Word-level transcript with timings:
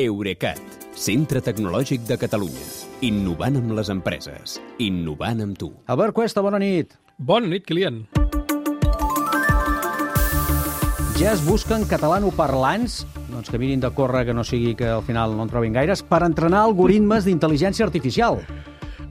Eurecat, 0.00 0.60
centre 0.96 1.42
tecnològic 1.44 2.06
de 2.08 2.16
Catalunya. 2.16 2.66
Innovant 3.04 3.58
amb 3.60 3.74
les 3.76 3.90
empreses. 3.92 4.56
Innovant 4.80 5.42
amb 5.44 5.58
tu. 5.60 5.68
Albert 5.92 6.16
Cuesta, 6.16 6.40
bona 6.40 6.60
nit. 6.62 6.96
Bona 7.18 7.50
nit, 7.52 7.66
Kilian. 7.68 8.06
Ja 11.20 11.34
es 11.34 11.44
busquen 11.44 11.84
catalanoparlants 11.84 13.02
doncs 13.30 13.52
que 13.52 13.60
mirin 13.60 13.80
de 13.80 13.92
córrer, 13.92 14.24
que 14.26 14.34
no 14.34 14.44
sigui 14.44 14.74
que 14.74 14.88
al 14.88 15.04
final 15.04 15.36
no 15.36 15.44
en 15.44 15.52
trobin 15.52 15.76
gaires, 15.76 16.02
per 16.02 16.24
entrenar 16.26 16.64
algoritmes 16.64 17.28
d'intel·ligència 17.28 17.86
artificial. 17.86 18.40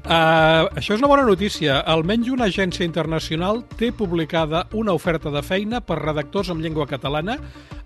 Uh, 0.10 0.66
això 0.80 0.96
és 0.96 1.02
una 1.04 1.10
bona 1.12 1.26
notícia. 1.28 1.80
Almenys 1.86 2.32
una 2.34 2.48
agència 2.50 2.86
internacional 2.88 3.62
té 3.78 3.92
publicada 3.94 4.66
una 4.74 4.96
oferta 4.98 5.30
de 5.30 5.44
feina 5.46 5.82
per 5.86 6.00
redactors 6.02 6.50
en 6.50 6.64
llengua 6.64 6.88
catalana 6.90 7.38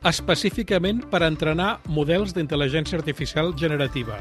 específicament 0.10 1.04
per 1.12 1.24
entrenar 1.24 1.78
models 1.88 2.36
d'intel·ligència 2.36 3.00
artificial 3.00 3.54
generativa. 3.56 4.20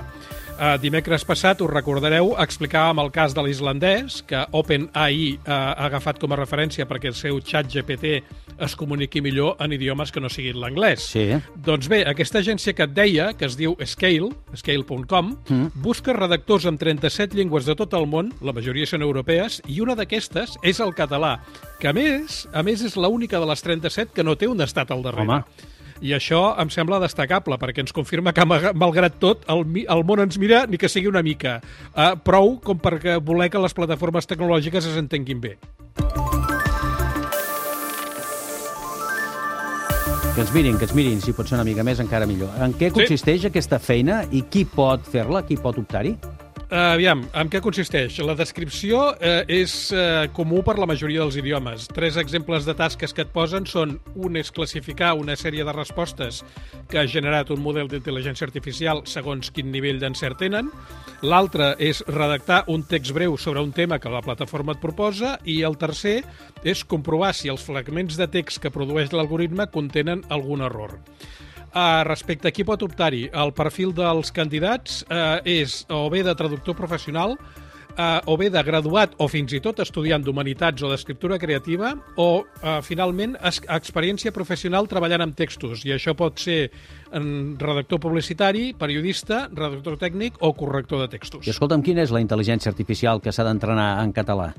Uh, 0.53 0.77
dimecres 0.79 1.25
passat, 1.27 1.63
us 1.65 1.71
recordareu, 1.71 2.35
explicàvem 2.43 3.01
el 3.03 3.09
cas 3.15 3.33
de 3.35 3.43
l'islandès, 3.43 4.21
que 4.29 4.45
OpenAI 4.55 5.33
uh, 5.39 5.49
ha 5.49 5.87
agafat 5.89 6.21
com 6.23 6.35
a 6.35 6.39
referència 6.39 6.87
perquè 6.87 7.11
el 7.11 7.17
seu 7.19 7.41
xat 7.41 7.71
GPT 7.73 8.21
es 8.63 8.77
comuniqui 8.79 9.23
millor 9.25 9.57
en 9.65 9.73
idiomes 9.75 10.13
que 10.13 10.21
no 10.23 10.31
siguin 10.31 10.61
l'anglès. 10.61 11.09
Sí. 11.15 11.25
Doncs 11.67 11.89
bé, 11.91 12.03
aquesta 12.09 12.43
agència 12.43 12.77
que 12.77 12.87
et 12.87 12.95
deia, 12.95 13.33
que 13.39 13.49
es 13.49 13.57
diu 13.59 13.75
Scale, 13.81 14.31
scale.com, 14.61 15.33
mm. 15.49 15.83
busca 15.83 16.15
redactors 16.17 16.69
en 16.71 16.79
37 16.79 17.37
llengües 17.39 17.67
de 17.67 17.77
tot 17.79 17.97
el 17.99 18.07
món, 18.07 18.31
la 18.45 18.55
majoria 18.55 18.87
són 18.87 19.03
europees, 19.03 19.63
i 19.67 19.81
una 19.83 19.97
d'aquestes 19.99 20.59
és 20.63 20.85
el 20.85 20.95
català, 20.95 21.39
que 21.81 21.91
a 21.91 21.97
més, 21.97 22.45
a 22.53 22.63
més 22.63 22.85
és 22.87 22.99
l'única 23.01 23.41
de 23.43 23.49
les 23.51 23.65
37 23.65 24.13
que 24.15 24.27
no 24.27 24.37
té 24.39 24.51
un 24.53 24.63
estat 24.63 24.93
al 24.93 25.03
darrere. 25.03 25.43
Home. 25.43 25.71
I 26.03 26.17
això 26.17 26.41
em 26.59 26.71
sembla 26.75 26.99
destacable, 27.03 27.55
perquè 27.63 27.85
ens 27.85 27.95
confirma 27.95 28.33
que, 28.35 28.45
malgrat 28.45 29.21
tot, 29.23 29.45
el, 29.53 29.63
el 29.87 30.03
món 30.09 30.25
ens 30.25 30.39
mira 30.43 30.65
ni 30.67 30.81
que 30.81 30.91
sigui 30.91 31.07
una 31.07 31.23
mica. 31.23 31.61
Uh, 31.95 32.17
prou 32.27 32.57
com 32.65 32.81
perquè 32.83 33.21
voler 33.23 33.47
que 33.53 33.63
les 33.63 33.77
plataformes 33.77 34.27
tecnològiques 34.27 34.91
es 34.91 34.99
entenguin 34.99 35.39
bé. 35.45 35.55
Que 40.33 40.41
ens 40.41 40.51
mirin, 40.51 40.79
que 40.81 40.89
ens 40.89 40.95
mirin, 40.97 41.21
si 41.23 41.35
pot 41.37 41.47
ser 41.47 41.59
una 41.59 41.67
mica 41.69 41.85
més, 41.87 42.01
encara 42.03 42.27
millor. 42.27 42.51
En 42.65 42.75
què 42.75 42.89
consisteix 42.91 43.45
sí. 43.45 43.51
aquesta 43.53 43.79
feina 43.79 44.23
i 44.33 44.43
qui 44.51 44.65
pot 44.65 45.05
fer-la, 45.07 45.45
qui 45.47 45.61
pot 45.61 45.77
optar-hi? 45.79 46.17
Uh, 46.73 46.95
aviam, 46.95 47.21
en 47.37 47.51
què 47.53 47.61
consisteix? 47.61 48.15
La 48.25 48.33
descripció 48.33 49.03
uh, 49.13 49.43
és 49.45 49.73
uh, 49.93 50.23
comú 50.33 50.63
per 50.65 50.79
la 50.81 50.87
majoria 50.89 51.21
dels 51.21 51.37
idiomes. 51.37 51.85
Tres 51.93 52.17
exemples 52.17 52.65
de 52.65 52.73
tasques 52.79 53.13
que 53.13 53.27
et 53.27 53.35
posen 53.35 53.69
són 53.69 53.99
un 54.17 54.39
és 54.41 54.49
classificar 54.57 55.11
una 55.21 55.37
sèrie 55.37 55.67
de 55.69 55.75
respostes 55.77 56.41
que 56.89 57.03
ha 57.03 57.05
generat 57.05 57.53
un 57.53 57.61
model 57.61 57.93
d'intel·ligència 57.93 58.49
artificial 58.49 59.05
segons 59.05 59.53
quin 59.53 59.69
nivell 59.69 60.01
d'encert 60.01 60.41
tenen. 60.41 60.73
L'altre 61.21 61.75
és 61.77 62.01
redactar 62.09 62.63
un 62.73 62.89
text 62.89 63.13
breu 63.13 63.37
sobre 63.37 63.61
un 63.61 63.77
tema 63.77 64.01
que 64.01 64.09
la 64.09 64.25
plataforma 64.25 64.73
et 64.73 64.81
proposa 64.81 65.37
i 65.45 65.61
el 65.69 65.77
tercer 65.77 66.23
és 66.65 66.87
comprovar 66.89 67.35
si 67.37 67.53
els 67.53 67.69
fragments 67.69 68.17
de 68.17 68.33
text 68.33 68.65
que 68.65 68.73
produeix 68.73 69.13
l'algoritme 69.13 69.69
contenen 69.77 70.25
algun 70.33 70.65
error. 70.65 70.97
Uh, 71.73 72.03
respecte 72.05 72.51
a 72.51 72.53
qui 72.53 72.67
pot 72.69 72.83
optar-hi, 72.85 73.31
el 73.33 73.55
perfil 73.57 73.95
dels 73.97 74.29
candidats 74.37 75.01
uh, 75.09 75.39
és 75.49 75.87
o 75.89 76.05
bé 76.13 76.21
de 76.21 76.35
traductor 76.37 76.77
professional, 76.77 77.39
uh, 77.97 78.21
o 78.29 78.37
bé 78.37 78.51
de 78.53 78.61
graduat 78.67 79.15
o 79.17 79.29
fins 79.33 79.55
i 79.57 79.61
tot 79.65 79.81
estudiant 79.81 80.21
d'humanitats 80.25 80.85
o 80.85 80.91
d'escriptura 80.91 81.39
creativa, 81.41 81.95
o, 82.21 82.45
uh, 82.45 82.75
finalment, 82.85 83.39
experiència 83.41 84.35
professional 84.37 84.89
treballant 84.91 85.25
amb 85.25 85.39
textos. 85.39 85.87
I 85.89 85.95
això 85.97 86.13
pot 86.19 86.45
ser 86.45 86.67
en 87.17 87.57
redactor 87.61 88.03
publicitari, 88.05 88.75
periodista, 88.77 89.47
redactor 89.49 89.97
tècnic 90.03 90.37
o 90.45 90.53
corrector 90.53 91.07
de 91.07 91.09
textos. 91.17 91.47
I 91.49 91.55
escolta'm, 91.57 91.85
quina 91.85 92.05
és 92.05 92.13
la 92.13 92.21
intel·ligència 92.21 92.73
artificial 92.73 93.25
que 93.25 93.33
s'ha 93.33 93.49
d'entrenar 93.49 93.95
en 94.05 94.13
català? 94.13 94.53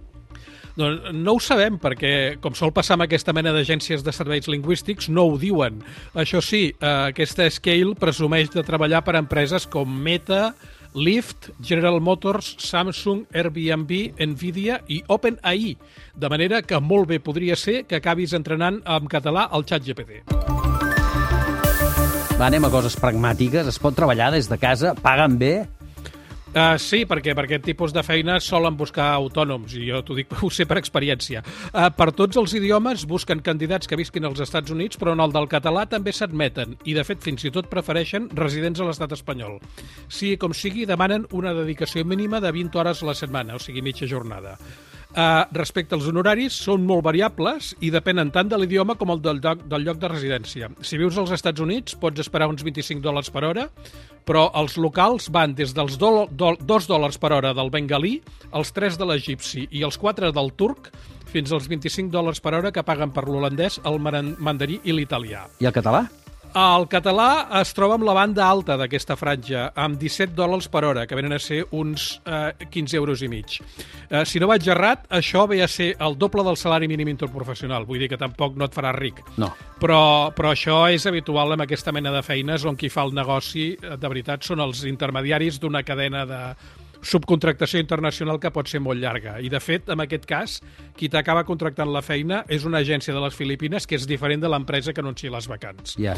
Doncs 0.75 1.11
no 1.13 1.35
ho 1.35 1.41
sabem, 1.43 1.77
perquè, 1.81 2.39
com 2.41 2.56
sol 2.57 2.72
passar 2.73 2.97
amb 2.97 3.06
aquesta 3.06 3.34
mena 3.35 3.53
d'agències 3.53 4.01
de 4.01 4.13
serveis 4.16 4.47
lingüístics, 4.50 5.09
no 5.09 5.28
ho 5.29 5.35
diuen. 5.38 5.84
Això 6.17 6.41
sí, 6.41 6.63
eh, 6.73 6.94
aquesta 7.13 7.50
Scale 7.50 7.94
presumeix 8.00 8.50
de 8.50 8.63
treballar 8.66 9.03
per 9.06 9.16
empreses 9.19 9.67
com 9.69 9.85
Meta, 9.85 10.56
Lyft, 10.94 11.51
General 11.62 12.00
Motors, 12.01 12.56
Samsung, 12.59 13.25
Airbnb, 13.33 14.13
Nvidia 14.17 14.81
i 14.88 15.03
OpenAI, 15.07 15.75
de 16.16 16.29
manera 16.29 16.62
que 16.62 16.79
molt 16.79 17.09
bé 17.09 17.19
podria 17.19 17.56
ser 17.56 17.83
que 17.85 17.97
acabis 17.97 18.33
entrenant 18.33 18.81
en 18.85 19.09
català 19.09 19.50
el 19.53 19.66
xat 19.69 19.85
GPT. 19.85 20.23
Va, 22.33 22.47
anem 22.47 22.66
a 22.66 22.69
coses 22.73 22.95
pragmàtiques. 22.97 23.67
Es 23.69 23.78
pot 23.78 23.94
treballar 23.94 24.31
des 24.33 24.50
de 24.50 24.57
casa, 24.57 24.95
paguen 24.97 25.38
bé, 25.38 25.51
Uh, 26.53 26.75
sí, 26.78 27.00
perquè 27.09 27.34
per 27.34 27.47
aquest 27.47 27.64
tipus 27.66 27.94
de 27.96 28.03
feina 28.06 28.36
solen 28.38 28.75
buscar 28.78 29.08
autònoms, 29.16 29.74
i 29.74 29.88
jo 29.88 30.03
t'ho 30.06 30.14
dic, 30.19 30.36
ho 30.46 30.52
sé 30.53 30.68
per 30.69 30.78
experiència. 30.78 31.41
Uh, 31.72 31.88
per 31.97 32.12
tots 32.14 32.38
els 32.38 32.53
idiomes 32.59 33.08
busquen 33.09 33.41
candidats 33.41 33.90
que 33.90 33.97
visquin 33.97 34.30
als 34.30 34.44
Estats 34.46 34.69
Units, 34.69 35.02
però 35.02 35.16
en 35.18 35.25
el 35.25 35.34
del 35.34 35.50
català 35.50 35.88
també 35.90 36.13
s'admeten, 36.13 36.78
i 36.86 36.94
de 36.94 37.08
fet 37.08 37.25
fins 37.25 37.47
i 37.50 37.53
tot 37.56 37.72
prefereixen 37.74 38.30
residents 38.38 38.84
a 38.84 38.86
l'estat 38.86 39.18
espanyol. 39.18 39.58
Sí, 40.06 40.36
com 40.38 40.53
sigui, 40.53 40.86
demanen 40.86 41.25
una 41.34 41.56
dedicació 41.58 42.06
mínima 42.06 42.38
de 42.44 42.53
20 42.53 42.84
hores 42.84 43.02
a 43.02 43.09
la 43.09 43.18
setmana, 43.18 43.58
o 43.58 43.63
sigui, 43.63 43.81
mitja 43.81 44.06
jornada. 44.06 44.59
Uh, 45.13 45.44
respecte 45.53 45.94
als 45.94 46.07
honoraris, 46.09 46.56
són 46.57 46.88
molt 46.90 47.03
variables 47.06 47.75
i 47.85 47.91
depenen 47.94 48.31
tant 48.34 48.47
de 48.50 48.57
l'idioma 48.57 48.96
com 48.97 49.12
el 49.13 49.19
del 49.22 49.44
lloc, 49.44 49.62
del 49.69 49.84
lloc 49.85 50.00
de 50.01 50.09
residència. 50.09 50.72
Si 50.81 50.97
vius 50.97 51.19
als 51.22 51.35
Estats 51.35 51.62
Units, 51.62 51.94
pots 52.01 52.24
esperar 52.24 52.47
uns 52.50 52.66
25 52.66 53.03
dòlars 53.03 53.29
per 53.29 53.44
hora, 53.46 53.68
però 54.25 54.47
els 54.57 54.79
locals 54.81 55.29
van 55.29 55.53
des 55.53 55.75
dels 55.78 56.00
do, 56.01 56.25
do, 56.34 56.56
2 56.57 56.90
dòlars 56.90 57.22
per 57.22 57.29
hora 57.38 57.53
del 57.53 57.69
bengalí, 57.69 58.16
els 58.57 58.74
3 58.74 58.97
de 58.97 59.12
l'egipci 59.12 59.68
i 59.69 59.85
els 59.85 60.01
4 60.01 60.34
del 60.34 60.50
turc, 60.57 60.90
fins 61.30 61.53
als 61.53 61.69
25 61.69 62.09
dòlars 62.09 62.41
per 62.41 62.57
hora 62.57 62.74
que 62.74 62.81
paguen 62.81 63.13
per 63.13 63.28
l'holandès, 63.30 63.84
el 63.85 64.01
mandarí 64.01 64.81
i 64.81 64.97
l'italià. 64.97 65.45
I 65.62 65.69
el 65.69 65.78
català? 65.78 66.07
El 66.53 66.84
català 66.86 67.47
es 67.58 67.72
troba 67.74 67.96
amb 67.97 68.06
la 68.06 68.14
banda 68.14 68.44
alta 68.46 68.75
d'aquesta 68.78 69.16
franja, 69.18 69.72
amb 69.74 69.97
17 69.97 70.36
dòlars 70.38 70.68
per 70.69 70.84
hora, 70.86 71.08
que 71.09 71.18
venen 71.18 71.34
a 71.34 71.40
ser 71.41 71.64
uns 71.74 72.19
eh, 72.30 72.53
15 72.69 72.97
euros 73.00 73.24
i 73.25 73.30
mig. 73.31 73.56
Eh, 73.58 74.22
si 74.30 74.38
no 74.38 74.52
vaig 74.52 74.68
errat, 74.69 75.08
això 75.18 75.47
ve 75.50 75.63
a 75.66 75.68
ser 75.68 75.96
el 75.97 76.18
doble 76.22 76.46
del 76.46 76.59
salari 76.62 76.88
mínim 76.92 77.09
interprofessional. 77.09 77.88
Vull 77.90 78.06
dir 78.06 78.12
que 78.12 78.22
tampoc 78.22 78.53
no 78.53 78.69
et 78.69 78.78
farà 78.78 78.94
ric. 78.94 79.24
No. 79.42 79.50
Però, 79.81 80.30
però 80.38 80.53
això 80.53 80.84
és 80.94 81.09
habitual 81.09 81.56
amb 81.56 81.66
aquesta 81.66 81.92
mena 81.96 82.13
de 82.13 82.22
feines 82.22 82.68
on 82.69 82.78
qui 82.78 82.94
fa 82.94 83.08
el 83.08 83.18
negoci, 83.18 83.72
eh, 83.74 83.97
de 83.97 84.13
veritat, 84.13 84.46
són 84.46 84.62
els 84.62 84.86
intermediaris 84.86 85.58
d'una 85.58 85.81
cadena 85.81 86.28
de 86.30 86.44
subcontractació 87.03 87.81
internacional 87.84 88.40
que 88.40 88.52
pot 88.53 88.69
ser 88.72 88.81
molt 88.84 89.02
llarga. 89.02 89.38
I, 89.44 89.52
de 89.52 89.59
fet, 89.64 89.90
en 89.94 90.03
aquest 90.03 90.28
cas, 90.30 90.58
qui 90.97 91.09
t'acaba 91.12 91.46
contractant 91.47 91.91
la 91.94 92.03
feina 92.06 92.44
és 92.47 92.66
una 92.66 92.81
agència 92.84 93.14
de 93.16 93.24
les 93.24 93.36
Filipines 93.38 93.88
que 93.88 94.00
és 94.00 94.08
diferent 94.09 94.44
de 94.44 94.52
l'empresa 94.52 94.94
que 94.94 95.03
anuncia 95.03 95.31
les 95.34 95.47
vacants. 95.52 95.97
Yeah. 96.00 96.18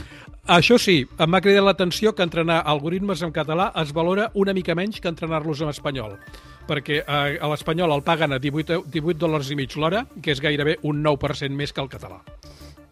Això 0.58 0.80
sí, 0.82 1.02
em 1.20 1.38
va 1.38 1.42
cridar 1.42 1.66
l'atenció 1.66 2.16
que 2.16 2.26
entrenar 2.26 2.62
algoritmes 2.66 3.26
en 3.26 3.34
català 3.36 3.72
es 3.82 3.94
valora 3.96 4.30
una 4.34 4.54
mica 4.54 4.76
menys 4.76 5.02
que 5.02 5.12
entrenar-los 5.12 5.66
en 5.66 5.74
espanyol 5.74 6.20
perquè 6.66 7.04
eh, 7.04 7.38
a 7.38 7.50
l'espanyol 7.52 7.94
el 7.94 8.02
paguen 8.02 8.34
a 8.34 8.40
18, 8.42 8.86
18 8.90 9.22
dòlars 9.22 9.52
i 9.54 9.60
mig 9.60 9.76
l'hora, 9.78 10.08
que 10.22 10.34
és 10.34 10.42
gairebé 10.42 10.80
un 10.82 11.04
9% 11.06 11.54
més 11.54 11.74
que 11.74 11.84
el 11.84 11.92
català 11.94 12.24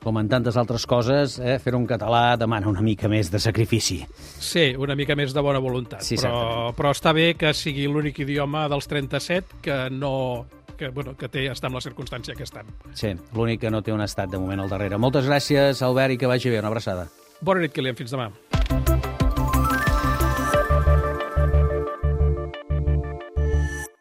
com 0.03 0.19
en 0.19 0.29
tantes 0.29 0.57
altres 0.59 0.85
coses, 0.89 1.37
eh, 1.39 1.57
fer 1.63 1.73
un 1.77 1.87
català 1.87 2.35
demana 2.37 2.69
una 2.69 2.83
mica 2.83 3.09
més 3.09 3.31
de 3.31 3.39
sacrifici. 3.39 4.01
Sí, 4.19 4.73
una 4.77 4.97
mica 4.99 5.15
més 5.15 5.33
de 5.33 5.41
bona 5.41 5.61
voluntat. 5.63 6.03
Sí, 6.03 6.19
però, 6.19 6.73
però 6.75 6.91
està 6.91 7.13
bé 7.15 7.33
que 7.39 7.53
sigui 7.55 7.87
l'únic 7.87 8.19
idioma 8.25 8.67
dels 8.71 8.89
37 8.91 9.63
que 9.63 9.79
no 9.89 10.45
que, 10.77 10.89
bueno, 10.89 11.15
que 11.15 11.29
té, 11.29 11.45
està 11.51 11.69
en 11.69 11.77
la 11.77 11.83
circumstància 11.85 12.35
que 12.35 12.43
estan. 12.43 12.67
Sí, 12.97 13.13
l'únic 13.37 13.61
que 13.61 13.71
no 13.71 13.83
té 13.85 13.93
un 13.93 14.01
estat 14.03 14.31
de 14.33 14.41
moment 14.41 14.65
al 14.65 14.71
darrere. 14.73 14.97
Moltes 14.97 15.29
gràcies, 15.29 15.83
Albert, 15.85 16.17
i 16.17 16.19
que 16.19 16.27
vagi 16.27 16.49
bé. 16.49 16.59
Una 16.59 16.73
abraçada. 16.73 17.07
Bona 17.41 17.63
nit, 17.63 17.73
Kilian. 17.75 17.95
Fins 17.95 18.11
demà. 18.11 18.31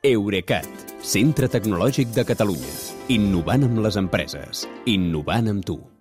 Eurecat, 0.02 0.66
centre 1.06 1.46
tecnològic 1.46 2.10
de 2.16 2.26
Catalunya. 2.26 2.74
Innovant 3.14 3.68
amb 3.68 3.84
les 3.84 4.00
empreses. 4.00 4.66
Innovant 4.90 5.54
amb 5.54 5.62
tu. 5.62 5.91